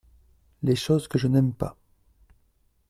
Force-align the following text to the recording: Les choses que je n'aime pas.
Les 0.63 0.75
choses 0.75 1.07
que 1.07 1.19
je 1.19 1.27
n'aime 1.27 1.53
pas. 1.53 1.77